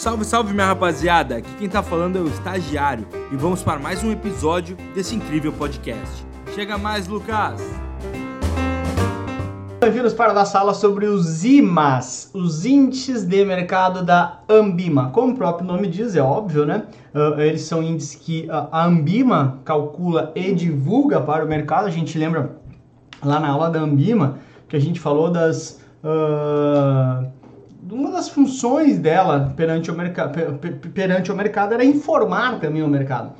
Salve, 0.00 0.24
salve 0.24 0.54
minha 0.54 0.64
rapaziada! 0.64 1.36
Aqui 1.36 1.50
quem 1.58 1.68
tá 1.68 1.82
falando 1.82 2.16
é 2.16 2.22
o 2.22 2.26
estagiário 2.26 3.06
e 3.30 3.36
vamos 3.36 3.62
para 3.62 3.78
mais 3.78 4.02
um 4.02 4.10
episódio 4.10 4.74
desse 4.94 5.14
incrível 5.14 5.52
podcast. 5.52 6.24
Chega 6.54 6.78
mais, 6.78 7.06
Lucas! 7.06 7.60
Bem-vindos 9.78 10.14
para 10.14 10.32
a 10.32 10.44
sala 10.46 10.72
sobre 10.72 11.04
os 11.04 11.44
IMAs, 11.44 12.30
os 12.32 12.64
índices 12.64 13.26
de 13.26 13.44
mercado 13.44 14.02
da 14.02 14.40
Ambima. 14.48 15.10
Como 15.10 15.34
o 15.34 15.36
próprio 15.36 15.66
nome 15.66 15.86
diz, 15.86 16.16
é 16.16 16.22
óbvio, 16.22 16.64
né? 16.64 16.84
Uh, 17.14 17.38
eles 17.38 17.60
são 17.60 17.82
índices 17.82 18.14
que 18.14 18.48
a 18.50 18.86
Ambima 18.86 19.58
calcula 19.66 20.32
e 20.34 20.54
divulga 20.54 21.20
para 21.20 21.44
o 21.44 21.46
mercado. 21.46 21.86
A 21.86 21.90
gente 21.90 22.16
lembra 22.16 22.56
lá 23.22 23.38
na 23.38 23.50
aula 23.50 23.68
da 23.68 23.80
Ambima 23.80 24.38
que 24.66 24.76
a 24.76 24.80
gente 24.80 24.98
falou 24.98 25.30
das. 25.30 25.78
Uh, 26.02 27.38
uma 27.88 28.10
das 28.10 28.28
funções 28.28 28.98
dela 28.98 29.52
perante 29.56 29.90
o, 29.90 29.94
mercado, 29.94 30.58
perante 30.92 31.32
o 31.32 31.36
mercado 31.36 31.74
era 31.74 31.84
informar 31.84 32.58
também 32.58 32.82
o 32.82 32.88
mercado. 32.88 33.32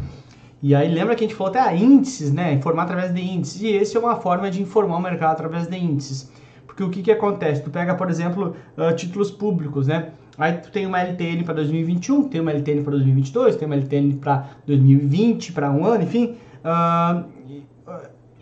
E 0.62 0.74
aí 0.74 0.92
lembra 0.92 1.14
que 1.14 1.24
a 1.24 1.26
gente 1.26 1.36
falou 1.36 1.52
até 1.52 1.74
índices, 1.74 2.32
né? 2.32 2.52
Informar 2.52 2.82
através 2.82 3.14
de 3.14 3.20
índices. 3.20 3.62
E 3.62 3.68
esse 3.68 3.96
é 3.96 4.00
uma 4.00 4.16
forma 4.16 4.50
de 4.50 4.60
informar 4.60 4.96
o 4.96 5.00
mercado 5.00 5.32
através 5.32 5.66
de 5.66 5.76
índices. 5.76 6.30
Porque 6.66 6.84
o 6.84 6.90
que, 6.90 7.02
que 7.02 7.10
acontece? 7.10 7.62
Tu 7.62 7.70
pega, 7.70 7.94
por 7.94 8.10
exemplo, 8.10 8.54
uh, 8.76 8.94
títulos 8.94 9.30
públicos, 9.30 9.86
né? 9.86 10.10
Aí 10.36 10.54
tu 10.54 10.70
tem 10.70 10.86
uma 10.86 11.00
LTN 11.00 11.44
para 11.44 11.54
2021, 11.54 12.28
tem 12.28 12.41
uma 12.41 12.50
LTN 12.52 12.82
para 12.82 12.92
2022, 12.92 13.56
tem 13.56 13.66
uma 13.66 13.74
LTN 13.74 14.14
para 14.14 14.50
2020, 14.66 15.52
para 15.52 15.70
um 15.70 15.84
ano, 15.84 16.04
enfim. 16.04 16.36
Uh, 16.64 17.24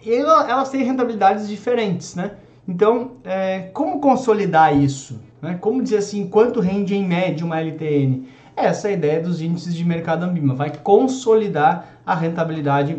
e 0.05 0.15
elas 0.15 0.71
têm 0.71 0.83
rentabilidades 0.85 1.49
diferentes, 1.49 2.15
né? 2.15 2.33
Então, 2.67 3.13
é, 3.25 3.71
como 3.73 4.01
consolidar 4.01 4.77
isso? 4.77 5.21
Né? 5.41 5.57
Como 5.61 5.83
dizer 5.83 5.99
assim, 5.99 6.27
quanto 6.29 6.61
rende 6.61 6.95
em 6.95 7.07
média 7.07 7.45
uma 7.45 7.61
LTN? 7.61 8.27
Essa 8.57 8.89
é 8.89 8.91
a 8.91 8.95
ideia 8.95 9.21
dos 9.21 9.41
índices 9.41 9.75
de 9.75 9.85
mercado 9.85 10.25
Ambima, 10.25 10.55
vai 10.55 10.73
consolidar 10.83 12.01
a 12.05 12.15
rentabilidade 12.15 12.99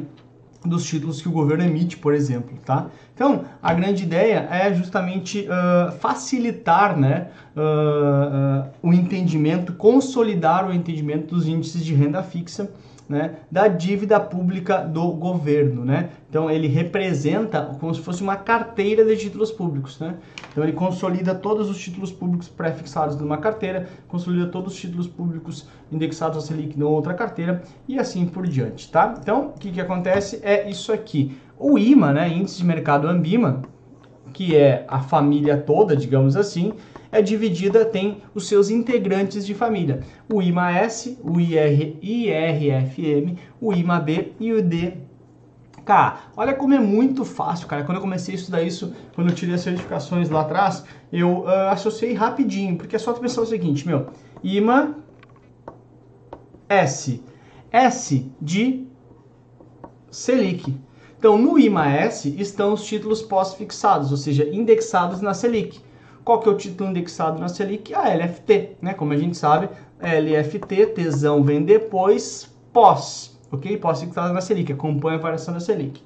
dos 0.63 0.85
títulos 0.85 1.21
que 1.21 1.27
o 1.27 1.31
governo 1.31 1.63
emite, 1.63 1.97
por 1.97 2.13
exemplo, 2.13 2.57
tá? 2.65 2.87
Então, 3.13 3.45
a 3.61 3.73
grande 3.73 4.03
ideia 4.03 4.47
é 4.51 4.73
justamente 4.73 5.47
uh, 5.47 5.91
facilitar 5.93 6.97
né, 6.97 7.27
uh, 7.55 8.65
uh, 8.65 8.69
o 8.81 8.93
entendimento, 8.93 9.73
consolidar 9.73 10.67
o 10.67 10.73
entendimento 10.73 11.33
dos 11.33 11.47
índices 11.47 11.83
de 11.83 11.93
renda 11.93 12.21
fixa 12.23 12.71
né, 13.09 13.37
da 13.51 13.67
dívida 13.67 14.19
pública 14.19 14.77
do 14.77 15.11
governo, 15.11 15.83
né? 15.83 16.11
Então 16.29 16.49
ele 16.49 16.67
representa 16.67 17.75
como 17.79 17.93
se 17.93 18.01
fosse 18.01 18.21
uma 18.21 18.35
carteira 18.35 19.03
de 19.03 19.17
títulos 19.17 19.51
públicos, 19.51 19.99
né? 19.99 20.15
Então 20.51 20.63
ele 20.63 20.73
consolida 20.73 21.33
todos 21.33 21.71
os 21.71 21.79
títulos 21.79 22.11
públicos 22.11 22.47
pré-fixados 22.47 23.15
numa 23.19 23.37
carteira, 23.37 23.89
consolida 24.07 24.45
todos 24.45 24.73
os 24.73 24.79
títulos 24.79 25.07
públicos 25.07 25.67
indexados 25.91 26.37
a 26.37 26.41
Selic 26.41 26.77
numa 26.77 26.91
outra 26.91 27.15
carteira 27.15 27.63
e 27.87 27.97
assim 27.97 28.27
por 28.27 28.45
diante, 28.45 28.91
tá? 28.91 29.15
Então 29.19 29.47
o 29.47 29.59
que 29.59 29.71
que 29.71 29.81
acontece 29.81 30.39
é 30.43 30.69
isso 30.69 30.93
aqui. 30.93 31.35
O 31.57 31.79
IMA, 31.79 32.13
né, 32.13 32.29
Índice 32.29 32.59
de 32.59 32.65
Mercado 32.65 33.07
Ambima, 33.07 33.63
que 34.33 34.55
é 34.55 34.85
a 34.87 34.99
família 34.99 35.57
toda, 35.57 35.95
digamos 35.95 36.35
assim, 36.35 36.73
é 37.11 37.21
dividida, 37.21 37.85
tem 37.85 38.21
os 38.35 38.47
seus 38.47 38.69
integrantes 38.69 39.45
de 39.45 39.53
família. 39.53 40.01
O 40.31 40.41
IMA-S, 40.41 41.17
o 41.23 41.39
IR, 41.39 41.97
IRFM, 42.01 43.37
o 43.59 43.73
IMA-B 43.73 44.33
e 44.39 44.53
o 44.53 44.61
DK. 44.61 44.99
Olha 46.37 46.53
como 46.53 46.73
é 46.73 46.79
muito 46.79 47.25
fácil, 47.25 47.67
cara. 47.67 47.83
Quando 47.83 47.97
eu 47.97 48.01
comecei 48.01 48.35
a 48.35 48.37
estudar 48.37 48.61
isso, 48.61 48.93
quando 49.15 49.29
eu 49.29 49.35
tirei 49.35 49.55
as 49.55 49.61
certificações 49.61 50.29
lá 50.29 50.41
atrás, 50.41 50.85
eu 51.11 51.39
uh, 51.39 51.69
associei 51.71 52.13
rapidinho, 52.13 52.77
porque 52.77 52.95
é 52.95 52.99
só 52.99 53.11
pensar 53.13 53.41
o 53.41 53.45
seguinte, 53.45 53.87
meu, 53.87 54.07
IMA 54.43 54.95
S. 56.67 57.23
S 57.71 58.31
de 58.39 58.87
Selic. 60.11 60.75
Então, 61.19 61.37
no 61.37 61.59
IMA-S 61.59 62.33
estão 62.39 62.71
os 62.71 62.85
títulos 62.85 63.21
pós-fixados, 63.21 64.09
ou 64.09 64.15
seja, 64.15 64.47
indexados 64.49 65.19
na 65.19 65.33
Selic. 65.33 65.81
Qual 66.23 66.39
que 66.39 66.47
é 66.47 66.51
o 66.51 66.55
título 66.55 66.89
indexado 66.89 67.37
na 67.41 67.49
Selic? 67.49 67.93
A 67.93 68.07
LFT, 68.07 68.77
né? 68.81 68.93
Como 68.93 69.11
a 69.11 69.17
gente 69.17 69.35
sabe, 69.35 69.67
LFT, 70.01 70.85
tesão 70.95 71.43
vem 71.43 71.61
depois, 71.61 72.49
pós, 72.71 73.37
ok? 73.51 73.75
Pós 73.75 73.99
fixado 73.99 74.33
na 74.33 74.39
Selic, 74.39 74.71
acompanha 74.71 75.17
a 75.17 75.21
variação 75.21 75.53
da 75.53 75.59
Selic. 75.59 76.01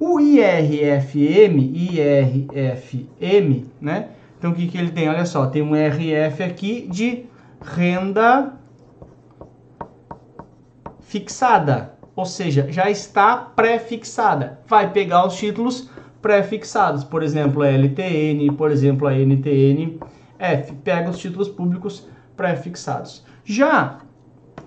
O 0.00 0.18
IRFM, 0.18 1.58
IRFM, 1.74 3.66
né? 3.78 4.08
Então 4.38 4.50
o 4.50 4.54
que, 4.54 4.66
que 4.66 4.78
ele 4.78 4.92
tem? 4.92 5.10
Olha 5.10 5.26
só, 5.26 5.46
tem 5.46 5.60
um 5.60 5.74
RF 5.74 6.42
aqui 6.42 6.88
de 6.90 7.26
renda 7.60 8.54
fixada, 11.00 11.94
ou 12.16 12.24
seja, 12.24 12.66
já 12.70 12.90
está 12.90 13.36
pré-fixada. 13.36 14.60
Vai 14.66 14.92
pegar 14.92 15.26
os 15.26 15.36
títulos 15.36 15.88
pré-fixados, 16.22 17.04
por 17.04 17.22
exemplo, 17.22 17.62
a 17.62 17.68
LTN, 17.68 18.54
por 18.56 18.70
exemplo, 18.70 19.06
a 19.06 19.14
NTN, 19.14 19.98
F, 20.38 20.72
pega 20.82 21.10
os 21.10 21.18
títulos 21.18 21.48
públicos 21.48 22.06
pré-fixados. 22.36 23.24
Já 23.44 23.98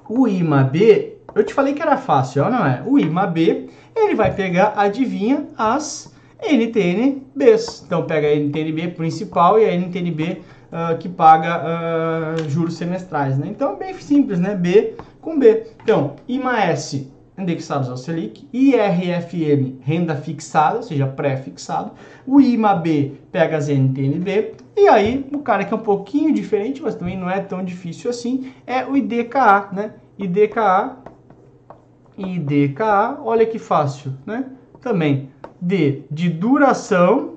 o 0.08 0.28
IMA-B, 0.28 1.18
eu 1.34 1.44
te 1.44 1.54
falei 1.54 1.74
que 1.74 1.82
era 1.82 1.98
fácil, 1.98 2.50
não 2.50 2.66
é? 2.66 2.84
O 2.86 3.00
IMA-B, 3.00 3.70
ele 3.96 4.16
vai 4.16 4.34
pegar, 4.34 4.74
adivinha, 4.76 5.48
as 5.58 6.14
NTNBs. 6.42 7.84
Então 7.86 8.04
pega 8.04 8.28
a 8.28 8.36
NTNB 8.36 8.90
principal 8.90 9.60
e 9.60 9.66
a 9.66 9.74
NTNB 9.74 10.42
uh, 10.72 10.98
que 10.98 11.10
paga 11.10 11.64
uh, 11.64 12.50
juros 12.50 12.76
semestrais, 12.76 13.38
né? 13.38 13.48
Então 13.48 13.78
bem 13.78 13.94
simples, 13.96 14.40
né? 14.40 14.56
B 14.56 14.96
com 15.22 15.40
B. 15.40 15.68
Então, 15.84 16.16
IMA-S 16.28 17.12
indexados 17.38 17.90
ao 17.90 17.98
Selic, 17.98 18.48
IRFM, 18.52 19.80
renda 19.82 20.16
fixada, 20.16 20.78
ou 20.78 20.84
seja, 20.84 21.06
pré-fixado, 21.06 21.92
o 22.26 22.42
IMAB 22.42 23.20
pega 23.32 23.58
as 23.58 23.70
NTNB, 23.70 24.56
e 24.76 24.88
aí 24.88 25.28
o 25.32 25.40
cara 25.40 25.64
que 25.64 25.74
é 25.74 25.78
um 25.78 25.82
pouquinho 25.82 26.34
diferente, 26.34 26.82
mas 26.82 26.96
também 26.96 27.18
não 27.18 27.30
é 27.30 27.40
tão 27.40 27.64
difícil 27.64 28.10
assim, 28.10 28.52
é 28.66 28.86
o 28.86 28.98
IDKA, 28.98 29.70
né? 29.72 29.94
IDKA, 30.18 30.98
IDKA, 32.18 33.20
olha 33.24 33.46
que 33.46 33.60
fácil, 33.60 34.14
né? 34.26 34.46
Também 34.82 35.30
D 35.62 36.04
de 36.10 36.30
duração, 36.30 37.36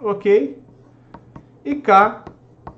ok? 0.00 0.58
E 1.64 1.74
K 1.76 2.24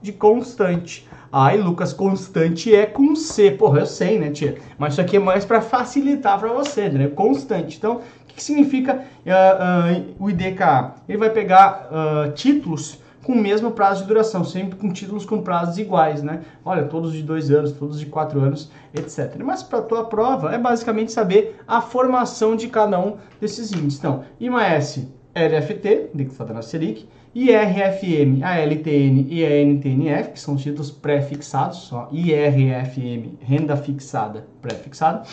de 0.00 0.12
constante. 0.12 1.08
Ai, 1.38 1.58
Lucas, 1.58 1.92
constante 1.92 2.74
é 2.74 2.86
com 2.86 3.14
C. 3.14 3.50
Porra, 3.50 3.80
eu 3.80 3.86
sei, 3.86 4.18
né, 4.18 4.30
tia? 4.30 4.56
Mas 4.78 4.94
isso 4.94 5.02
aqui 5.02 5.16
é 5.16 5.20
mais 5.20 5.44
para 5.44 5.60
facilitar 5.60 6.40
para 6.40 6.50
você, 6.50 6.88
né? 6.88 7.08
Constante. 7.08 7.76
Então, 7.76 7.96
o 7.96 8.00
que, 8.26 8.36
que 8.36 8.42
significa 8.42 9.04
uh, 9.26 10.14
uh, 10.14 10.14
o 10.18 10.30
IDKA? 10.30 10.94
Ele 11.06 11.18
vai 11.18 11.28
pegar 11.28 11.90
uh, 11.92 12.32
títulos 12.32 13.02
com 13.22 13.32
o 13.32 13.36
mesmo 13.36 13.70
prazo 13.70 14.00
de 14.00 14.08
duração, 14.08 14.44
sempre 14.44 14.78
com 14.78 14.90
títulos 14.90 15.26
com 15.26 15.42
prazos 15.42 15.76
iguais, 15.76 16.22
né? 16.22 16.40
Olha, 16.64 16.84
todos 16.84 17.12
de 17.12 17.22
dois 17.22 17.50
anos, 17.50 17.72
todos 17.72 18.00
de 18.00 18.06
quatro 18.06 18.40
anos, 18.40 18.70
etc. 18.94 19.36
Mas 19.44 19.62
para 19.62 19.80
a 19.80 19.82
tua 19.82 20.04
prova 20.04 20.54
é 20.54 20.58
basicamente 20.58 21.12
saber 21.12 21.60
a 21.68 21.82
formação 21.82 22.56
de 22.56 22.68
cada 22.68 22.98
um 22.98 23.18
desses 23.38 23.72
índices. 23.72 23.98
Então, 23.98 24.24
IMAS 24.40 25.06
LFT, 25.36 26.10
indexada 26.14 26.54
na 26.54 26.62
Selic, 26.62 27.06
IRFM, 27.34 28.42
a 28.42 28.58
LTN 28.58 29.26
e 29.28 29.44
a 29.44 29.50
NTNF, 29.62 30.30
que 30.30 30.40
são 30.40 30.56
títulos 30.56 30.90
pré-fixados, 30.90 31.80
só 31.80 32.08
IRFM, 32.10 33.36
renda 33.40 33.76
fixada 33.76 34.46
pré-fixada. 34.62 35.24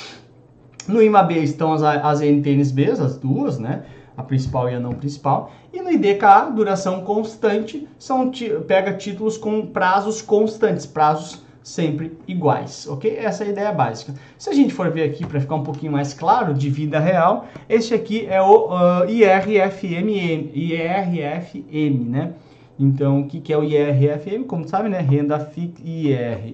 No 0.86 1.02
IMAB 1.02 1.32
estão 1.38 1.72
as, 1.72 1.82
as 1.82 2.20
NTNSBs, 2.20 3.00
as 3.00 3.18
duas, 3.18 3.58
né? 3.58 3.84
A 4.18 4.22
principal 4.22 4.70
e 4.70 4.76
a 4.76 4.80
não 4.80 4.92
principal. 4.92 5.54
E 5.72 5.82
no 5.82 5.90
IDKA, 5.90 6.52
duração 6.54 7.02
constante, 7.02 7.88
são 7.98 8.30
pega 8.68 8.94
títulos 8.94 9.38
com 9.38 9.68
prazos 9.68 10.22
constantes, 10.22 10.86
prazos 10.86 11.42
sempre 11.64 12.18
iguais, 12.28 12.86
ok? 12.88 13.16
Essa 13.18 13.46
é 13.46 13.48
a 13.48 13.52
ideia 13.52 13.72
básica. 13.72 14.14
Se 14.38 14.50
a 14.50 14.54
gente 14.54 14.74
for 14.74 14.92
ver 14.92 15.10
aqui 15.10 15.26
para 15.26 15.40
ficar 15.40 15.56
um 15.56 15.64
pouquinho 15.64 15.94
mais 15.94 16.14
claro 16.14 16.54
de 16.54 16.70
vida 16.70 17.00
real, 17.00 17.48
este 17.70 17.94
aqui 17.94 18.28
é 18.28 18.42
o 18.42 18.68
uh, 18.68 19.10
IRFM, 19.10 20.52
IRFM, 20.54 22.10
né? 22.10 22.34
Então, 22.78 23.22
o 23.22 23.28
que, 23.28 23.40
que 23.40 23.54
é 23.54 23.58
o 23.58 23.64
IRFM? 23.64 24.44
Como 24.46 24.68
sabe, 24.68 24.90
né? 24.90 25.00
Renda 25.00 25.40
fi 25.40 25.74
IRFM, 25.84 26.54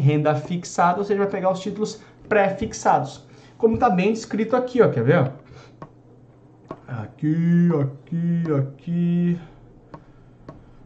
renda 0.00 0.34
fixada, 0.34 0.98
ou 0.98 1.04
seja, 1.04 1.18
vai 1.18 1.28
pegar 1.28 1.50
os 1.50 1.60
títulos 1.60 2.00
pré-fixados. 2.28 3.26
Como 3.58 3.74
está 3.74 3.90
bem 3.90 4.12
descrito 4.12 4.56
aqui, 4.56 4.80
ó, 4.80 4.88
quer 4.88 5.04
ver? 5.04 5.32
Aqui, 6.88 7.68
aqui, 7.78 8.44
aqui. 8.58 9.38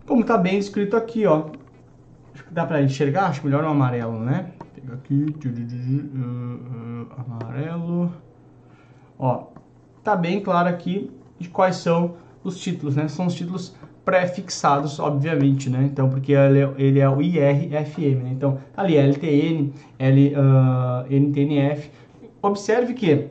Como 0.07 0.23
está 0.23 0.37
bem 0.37 0.59
descrito 0.59 0.97
aqui, 0.97 1.25
ó 1.25 1.51
dá 2.55 2.65
para 2.65 2.81
enxergar, 2.81 3.27
acho 3.27 3.45
melhor 3.45 3.65
no 3.65 3.71
amarelo, 3.71 4.21
né? 4.21 4.47
Pega 4.75 4.95
aqui, 4.95 5.27
uh, 5.45 6.19
uh, 6.21 7.09
amarelo. 7.19 8.13
Ó, 9.19 9.47
tá 10.05 10.15
bem 10.15 10.41
claro 10.41 10.69
aqui 10.69 11.11
de 11.39 11.49
quais 11.49 11.77
são 11.77 12.15
os 12.45 12.61
títulos, 12.61 12.95
né? 12.95 13.09
São 13.09 13.27
os 13.27 13.35
títulos 13.35 13.75
prefixados, 14.05 15.01
obviamente, 15.01 15.69
né? 15.69 15.83
Então, 15.83 16.09
porque 16.09 16.33
ele 16.33 16.61
é, 16.61 16.75
ele 16.79 17.01
é 17.01 17.09
o 17.09 17.21
IRFM, 17.21 18.23
né? 18.23 18.31
Então, 18.31 18.59
tá 18.73 18.83
ali 18.83 18.97
LTN, 18.97 19.73
L, 19.99 20.35
uh, 20.37 21.13
NTNF. 21.13 21.91
Observe 22.41 22.95
que 22.95 23.31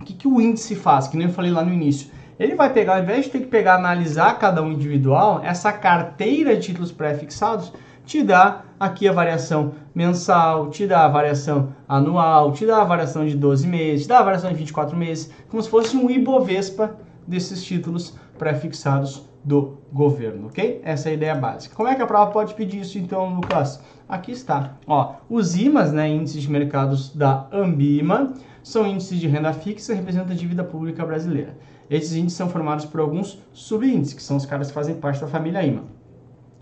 o 0.00 0.04
que, 0.04 0.14
que 0.14 0.28
o 0.28 0.40
índice 0.40 0.74
faz, 0.74 1.08
que 1.08 1.16
nem 1.18 1.26
eu 1.26 1.32
falei 1.32 1.50
lá 1.50 1.62
no 1.62 1.74
início. 1.74 2.10
Ele 2.38 2.54
vai 2.54 2.72
pegar, 2.72 2.96
ao 2.96 3.02
invés 3.02 3.26
de 3.26 3.32
ter 3.32 3.40
que 3.40 3.46
pegar 3.46 3.74
analisar 3.74 4.38
cada 4.38 4.62
um 4.62 4.72
individual, 4.72 5.42
essa 5.44 5.72
carteira 5.72 6.54
de 6.54 6.62
títulos 6.62 6.92
prefixados 6.92 7.72
te 8.06 8.22
dá 8.22 8.62
aqui 8.78 9.08
a 9.08 9.12
variação 9.12 9.74
mensal, 9.94 10.70
te 10.70 10.86
dá 10.86 11.04
a 11.04 11.08
variação 11.08 11.74
anual, 11.88 12.52
te 12.52 12.64
dá 12.64 12.80
a 12.80 12.84
variação 12.84 13.26
de 13.26 13.36
12 13.36 13.66
meses, 13.66 14.02
te 14.04 14.08
dá 14.08 14.20
a 14.20 14.22
variação 14.22 14.50
de 14.50 14.56
24 14.56 14.96
meses, 14.96 15.30
como 15.48 15.62
se 15.62 15.68
fosse 15.68 15.96
um 15.96 16.08
Ibovespa 16.08 16.96
desses 17.26 17.62
títulos 17.64 18.14
prefixados 18.38 19.28
do 19.42 19.78
governo, 19.92 20.48
ok? 20.48 20.80
Essa 20.84 21.08
é 21.08 21.12
a 21.12 21.14
ideia 21.14 21.34
básica. 21.34 21.74
Como 21.74 21.88
é 21.88 21.94
que 21.94 22.02
a 22.02 22.06
prova 22.06 22.30
pode 22.30 22.54
pedir 22.54 22.80
isso 22.80 22.98
então, 22.98 23.34
Lucas? 23.34 23.80
Aqui 24.08 24.32
está. 24.32 24.76
Ó, 24.86 25.14
os 25.28 25.56
IMAs, 25.56 25.92
né, 25.92 26.08
índices 26.08 26.42
de 26.42 26.50
mercados 26.50 27.14
da 27.14 27.48
Ambima, 27.52 28.34
são 28.62 28.86
índices 28.86 29.18
de 29.18 29.28
renda 29.28 29.52
fixa 29.52 29.92
e 29.92 29.96
representam 29.96 30.32
a 30.32 30.36
dívida 30.36 30.64
pública 30.64 31.04
brasileira. 31.04 31.56
Esses 31.88 32.14
índices 32.16 32.36
são 32.36 32.48
formados 32.48 32.84
por 32.84 33.00
alguns 33.00 33.40
subíndices, 33.52 34.14
que 34.14 34.22
são 34.22 34.36
os 34.36 34.46
caras 34.46 34.68
que 34.68 34.74
fazem 34.74 34.96
parte 34.96 35.20
da 35.20 35.28
família 35.28 35.64
IMA. 35.64 35.84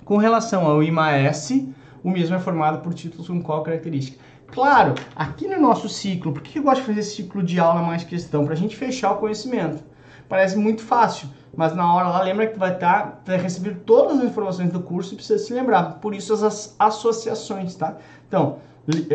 Com 0.05 0.19
relação 0.19 0.67
ao 0.67 0.83
IMA-S, 0.83 1.73
o 2.03 2.11
mesmo 2.11 2.37
é 2.37 2.39
formado 2.39 2.83
por 2.83 2.93
títulos 2.93 3.27
com 3.27 3.41
qual 3.43 3.63
característica? 3.63 4.19
Claro, 4.49 4.95
aqui 5.17 5.49
no 5.49 5.59
nosso 5.59 5.89
ciclo, 5.89 6.33
por 6.33 6.43
que 6.43 6.59
eu 6.59 6.63
gosto 6.63 6.81
de 6.81 6.87
fazer 6.87 7.01
esse 7.01 7.17
ciclo 7.17 7.43
de 7.43 7.59
aula 7.59 7.81
mais 7.83 8.05
questão? 8.05 8.45
Para 8.45 8.53
a 8.53 8.57
gente 8.57 8.77
fechar 8.77 9.13
o 9.13 9.17
conhecimento. 9.17 9.83
Parece 10.29 10.59
muito 10.59 10.83
fácil, 10.83 11.29
mas 11.57 11.75
na 11.75 11.93
hora 11.93 12.09
lá 12.09 12.23
lembra 12.23 12.47
que 12.47 12.59
vai 12.59 12.75
estar, 12.75 13.03
tá, 13.03 13.21
vai 13.25 13.39
receber 13.39 13.77
todas 13.87 14.19
as 14.19 14.25
informações 14.25 14.71
do 14.71 14.81
curso 14.81 15.15
e 15.15 15.17
precisa 15.17 15.39
se 15.39 15.55
lembrar. 15.55 15.99
Por 16.01 16.15
isso 16.15 16.35
as 16.35 16.75
associações, 16.79 17.75
tá? 17.75 17.97
Então, 18.29 18.59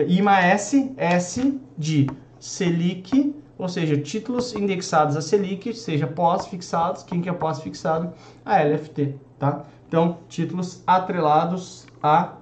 IMA-S, 0.07 0.91
S 0.97 1.59
de 1.77 2.09
Selic, 2.39 3.35
ou 3.59 3.69
seja, 3.69 3.95
títulos 3.95 4.55
indexados 4.55 5.15
a 5.15 5.21
Selic, 5.21 5.73
seja 5.75 6.07
pós-fixados, 6.07 7.03
quem 7.03 7.21
que 7.21 7.29
é 7.29 7.33
pós-fixado? 7.33 8.11
A 8.43 8.57
LFT, 8.63 9.15
tá? 9.39 9.65
Então, 9.87 10.17
títulos 10.27 10.83
atrelados 10.85 11.87
a 12.03 12.33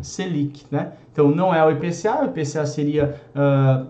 Selic, 0.00 0.64
né? 0.70 0.94
Então, 1.12 1.30
não 1.30 1.54
é 1.54 1.64
o 1.64 1.70
IPCA, 1.70 2.22
o 2.22 2.24
IPCA 2.26 2.66
seria 2.66 3.20
uh, 3.34 3.86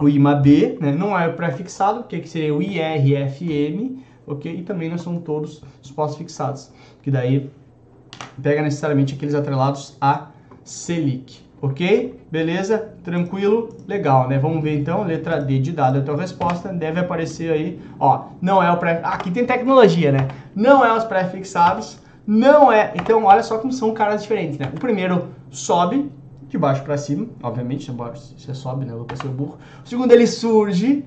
o 0.00 0.08
IMAB, 0.08 0.78
né? 0.80 0.92
não 0.92 1.18
é 1.18 1.28
o 1.28 1.34
pré-fixado, 1.34 2.04
que, 2.04 2.26
seria 2.26 2.54
o 2.54 2.62
IRFM, 2.62 3.98
ok? 4.26 4.52
E 4.52 4.62
também 4.62 4.88
não 4.88 4.98
são 4.98 5.18
todos 5.18 5.62
os 5.82 5.90
pós-fixados, 5.90 6.70
que 7.02 7.10
daí 7.10 7.50
pega 8.42 8.62
necessariamente 8.62 9.14
aqueles 9.14 9.34
atrelados 9.34 9.96
a 10.00 10.30
Selic, 10.64 11.40
ok? 11.64 12.20
Beleza? 12.30 12.92
Tranquilo? 13.02 13.68
Legal, 13.86 14.28
né? 14.28 14.38
Vamos 14.38 14.62
ver 14.62 14.78
então, 14.78 15.04
letra 15.04 15.40
D 15.40 15.58
de 15.58 15.72
dado 15.72 15.98
a 15.98 16.02
tua 16.02 16.16
resposta, 16.16 16.68
deve 16.68 17.00
aparecer 17.00 17.50
aí, 17.50 17.80
ó, 17.98 18.26
não 18.40 18.62
é 18.62 18.70
o 18.70 18.76
pré... 18.76 19.00
Ah, 19.02 19.14
aqui 19.14 19.30
tem 19.30 19.46
tecnologia, 19.46 20.12
né? 20.12 20.28
Não 20.54 20.84
é 20.84 20.94
os 20.96 21.04
pré-fixados, 21.04 21.98
não 22.26 22.70
é. 22.70 22.92
Então, 22.94 23.24
olha 23.24 23.42
só 23.42 23.58
como 23.58 23.72
são 23.72 23.94
caras 23.94 24.22
diferentes, 24.22 24.58
né? 24.58 24.70
O 24.74 24.78
primeiro 24.78 25.28
sobe 25.50 26.10
de 26.48 26.58
baixo 26.58 26.82
para 26.82 26.96
cima, 26.98 27.26
obviamente, 27.42 27.90
você 27.90 28.54
sobe, 28.54 28.84
né? 28.84 28.92
Lucas 28.94 29.18
seu 29.18 29.30
burro. 29.30 29.58
O 29.84 29.88
segundo 29.88 30.12
ele 30.12 30.26
surge, 30.26 31.04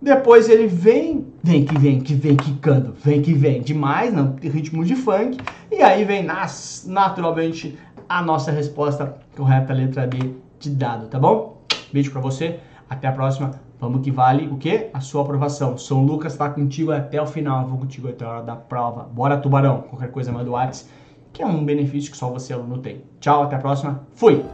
depois 0.00 0.50
ele 0.50 0.66
vem, 0.66 1.26
vem 1.42 1.64
que 1.64 1.78
vem, 1.78 2.00
que 2.00 2.14
vem 2.14 2.36
quicando, 2.36 2.94
vem 3.02 3.22
que 3.22 3.32
vem 3.32 3.62
demais, 3.62 4.12
não, 4.12 4.36
ritmo 4.42 4.84
de 4.84 4.94
funk, 4.94 5.38
e 5.72 5.82
aí 5.82 6.04
vem 6.04 6.22
nas, 6.22 6.84
naturalmente 6.86 7.78
a 8.08 8.22
nossa 8.22 8.50
resposta 8.50 9.16
correta, 9.36 9.72
letra 9.72 10.06
D 10.06 10.34
de 10.58 10.70
dado, 10.70 11.08
tá 11.08 11.18
bom? 11.18 11.62
Beijo 11.92 12.10
para 12.10 12.20
você, 12.20 12.60
até 12.88 13.06
a 13.06 13.12
próxima. 13.12 13.52
Vamos 13.78 14.02
que 14.02 14.10
vale 14.10 14.46
o 14.48 14.56
quê? 14.56 14.88
A 14.94 15.00
sua 15.00 15.22
aprovação. 15.22 15.76
São 15.76 16.04
Lucas 16.04 16.32
está 16.32 16.48
contigo 16.48 16.90
até 16.90 17.20
o 17.20 17.26
final. 17.26 17.66
Vou 17.66 17.78
contigo 17.78 18.08
até 18.08 18.24
a 18.24 18.28
hora 18.30 18.42
da 18.42 18.56
prova. 18.56 19.02
Bora, 19.02 19.36
tubarão. 19.36 19.82
Qualquer 19.82 20.10
coisa 20.10 20.32
manda 20.32 20.48
o 20.48 20.54
WhatsApp, 20.54 20.90
que 21.32 21.42
é 21.42 21.46
um 21.46 21.64
benefício 21.64 22.10
que 22.10 22.16
só 22.16 22.30
você, 22.30 22.52
aluno, 22.52 22.78
tem. 22.78 23.04
Tchau, 23.20 23.42
até 23.42 23.56
a 23.56 23.58
próxima. 23.58 24.00
Fui! 24.14 24.44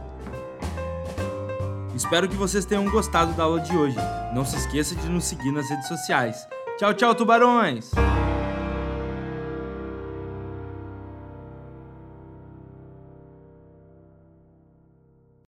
Espero 1.95 2.27
que 2.27 2.35
vocês 2.35 2.65
tenham 2.65 2.89
gostado 2.89 3.31
da 3.33 3.43
aula 3.43 3.61
de 3.61 3.75
hoje. 3.77 3.97
Não 4.33 4.43
se 4.43 4.57
esqueça 4.57 4.95
de 4.95 5.07
nos 5.07 5.23
seguir 5.23 5.51
nas 5.51 5.69
redes 5.69 5.87
sociais. 5.87 6.47
Tchau, 6.77 6.93
tchau, 6.93 7.15
tubarões! 7.15 7.91